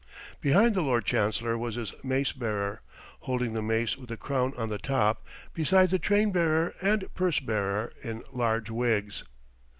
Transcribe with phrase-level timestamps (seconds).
[0.39, 2.81] Behind the Lord Chancellor was his mace bearer,
[3.19, 7.39] holding the mace with the crown on the top, besides the train bearer and purse
[7.39, 9.23] bearer, in large wigs.